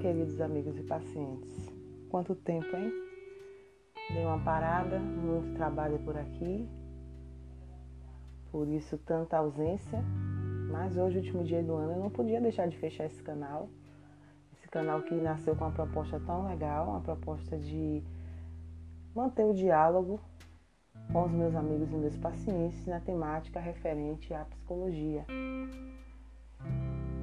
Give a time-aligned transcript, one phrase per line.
[0.00, 1.70] queridos amigos e pacientes.
[2.08, 2.90] Quanto tempo, hein?
[4.10, 6.66] Dei uma parada, muito trabalho por aqui,
[8.50, 10.02] por isso tanta ausência.
[10.70, 13.68] Mas hoje, último dia do ano, eu não podia deixar de fechar esse canal.
[14.54, 18.02] Esse canal que nasceu com uma proposta tão legal, uma proposta de
[19.14, 20.18] manter o diálogo
[21.12, 25.26] com os meus amigos e meus pacientes na temática referente à psicologia.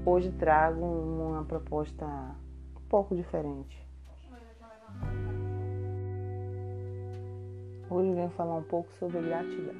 [0.05, 3.85] Hoje trago uma proposta um pouco diferente.
[7.89, 9.75] Hoje venho falar um pouco sobre gratidão.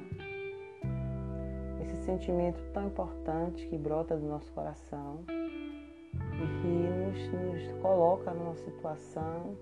[1.80, 8.56] Esse sentimento tão importante que brota do nosso coração e que nos, nos coloca numa
[8.56, 9.56] situação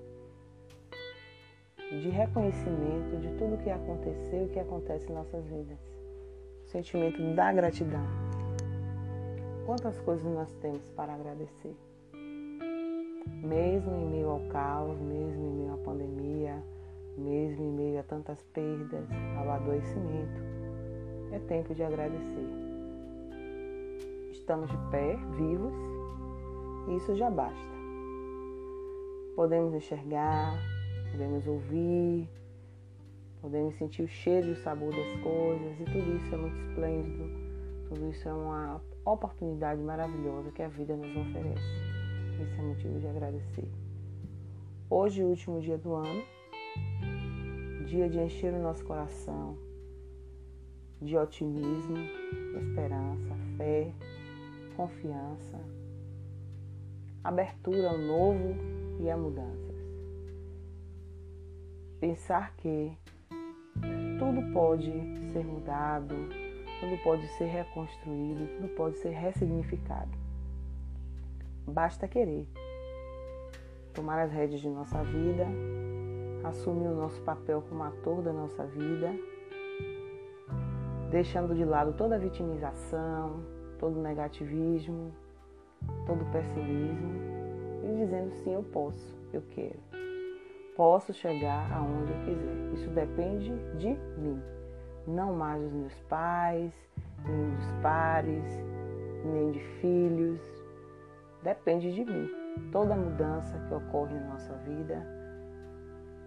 [1.77, 5.79] de reconhecimento de tudo o que aconteceu e que acontece em nossas vidas.
[6.65, 8.28] O sentimento da gratidão.
[9.69, 11.77] Quantas coisas nós temos para agradecer?
[13.45, 16.65] Mesmo em meio ao caos, mesmo em meio à pandemia,
[17.19, 20.41] mesmo em meio a tantas perdas, ao adoecimento,
[21.33, 22.49] é tempo de agradecer.
[24.31, 25.75] Estamos de pé, vivos,
[26.89, 27.75] e isso já basta.
[29.37, 30.59] Podemos enxergar,
[31.13, 32.27] podemos ouvir,
[33.43, 37.48] podemos sentir o cheiro e o sabor das coisas, e tudo isso é muito esplêndido,
[37.89, 41.63] tudo isso é uma oportunidade maravilhosa que a vida nos oferece.
[42.41, 43.71] Esse é motivo de agradecer.
[44.91, 46.23] Hoje, último dia do ano,
[47.87, 49.57] dia de encher o nosso coração
[51.01, 51.97] de otimismo,
[52.57, 53.93] esperança, fé,
[54.77, 55.59] confiança,
[57.25, 58.55] abertura ao novo
[59.01, 59.69] e a mudança
[62.01, 62.97] pensar que
[64.19, 64.91] tudo pode
[65.33, 66.15] ser mudado,
[66.81, 70.11] tudo pode ser reconstruído, tudo pode ser ressignificado.
[71.67, 72.49] Basta querer
[73.93, 75.47] tomar as rédeas de nossa vida,
[76.45, 79.15] assumir o nosso papel como ator da nossa vida,
[81.11, 83.43] deixando de lado toda a vitimização,
[83.79, 85.13] todo o negativismo,
[86.07, 87.29] todo o pessimismo
[87.85, 89.89] e dizendo sim, eu posso, eu quero
[90.79, 92.75] posso chegar aonde eu quiser.
[92.75, 94.41] Isso depende de mim,
[95.09, 96.73] não mais dos meus pais,
[97.25, 98.45] nem dos pares,
[99.25, 100.41] nem de filhos.
[101.43, 102.29] Depende de mim.
[102.71, 105.05] Toda mudança que ocorre na nossa vida,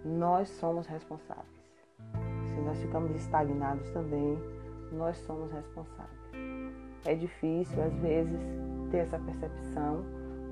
[0.04, 1.46] nós somos responsáveis.
[2.46, 4.38] Se nós ficamos estagnados também,
[4.92, 6.12] nós somos responsáveis.
[7.06, 8.40] É difícil, às vezes,
[8.90, 10.04] ter essa percepção,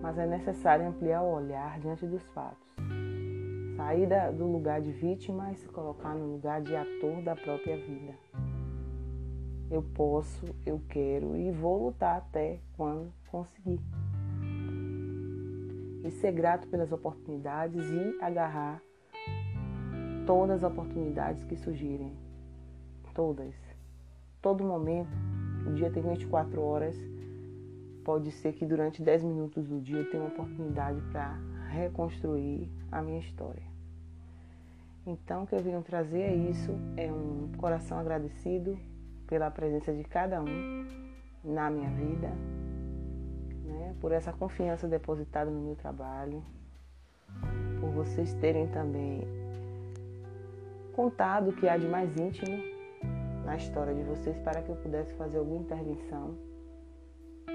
[0.02, 2.70] mas é necessário ampliar o olhar diante dos fatos
[3.80, 8.14] sair do lugar de vítima e se colocar no lugar de ator da própria vida.
[9.72, 13.80] Eu posso, eu quero e vou lutar até quando conseguir.
[16.04, 18.82] E ser grato pelas oportunidades e agarrar
[20.28, 22.12] todas as oportunidades que surgirem.
[23.14, 23.56] Todas.
[24.42, 25.10] Todo momento.
[25.66, 26.98] O dia tem 24 horas.
[28.04, 31.38] Pode ser que durante 10 minutos do dia eu tenha uma oportunidade para
[31.70, 33.64] reconstruir a minha história.
[35.06, 38.78] Então, o que eu venho trazer é isso: é um coração agradecido
[39.28, 40.86] pela presença de cada um
[41.44, 42.30] na minha vida,
[43.64, 43.96] né?
[44.02, 46.44] por essa confiança depositada no meu trabalho,
[47.80, 49.22] por vocês terem também
[50.94, 52.58] contado o que há de mais íntimo
[53.46, 56.49] na história de vocês para que eu pudesse fazer alguma intervenção.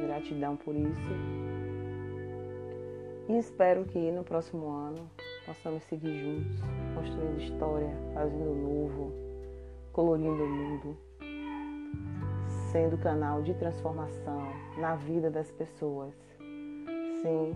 [0.01, 1.45] Gratidão por isso.
[3.29, 5.09] E espero que no próximo ano
[5.47, 6.61] possamos seguir juntos,
[6.95, 9.13] construindo história, fazendo novo,
[9.93, 10.97] colorindo o mundo,
[12.71, 14.43] sendo canal de transformação
[14.77, 16.13] na vida das pessoas.
[17.23, 17.55] Sim,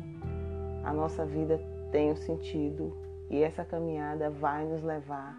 [0.84, 1.60] a nossa vida
[1.92, 2.96] tem um sentido
[3.28, 5.36] e essa caminhada vai nos levar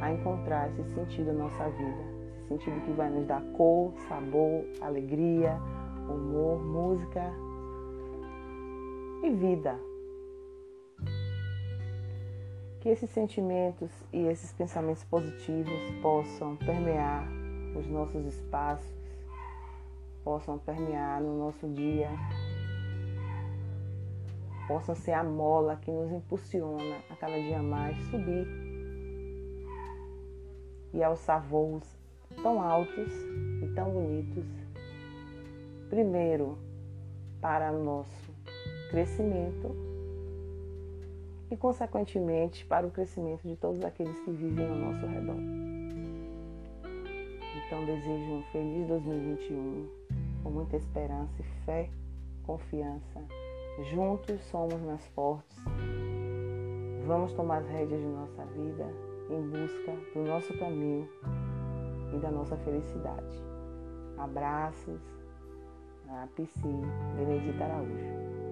[0.00, 2.02] a encontrar esse sentido na nossa vida,
[2.36, 5.58] esse sentido que vai nos dar cor, sabor, alegria,
[6.08, 7.32] humor, música
[9.22, 9.78] e vida
[12.82, 15.72] que esses sentimentos e esses pensamentos positivos
[16.02, 17.28] possam permear
[17.76, 18.92] os nossos espaços,
[20.24, 22.10] possam permear no nosso dia,
[24.66, 28.48] possam ser a mola que nos impulsiona a cada dia mais subir
[30.92, 31.84] e alçar voos
[32.42, 33.12] tão altos
[33.62, 34.44] e tão bonitos.
[35.92, 36.56] Primeiro,
[37.38, 38.32] para o nosso
[38.90, 39.76] crescimento
[41.50, 45.36] e, consequentemente, para o crescimento de todos aqueles que vivem ao nosso redor.
[47.66, 49.86] Então, desejo um feliz 2021,
[50.42, 51.90] com muita esperança e fé,
[52.46, 53.20] confiança
[53.90, 55.58] Juntos somos mais fortes.
[57.06, 58.86] Vamos tomar as rédeas de nossa vida
[59.28, 61.06] em busca do nosso caminho
[62.14, 63.44] e da nossa felicidade.
[64.16, 65.21] Abraços,
[66.14, 66.68] a Psi
[67.16, 68.51] Benedita Araújo.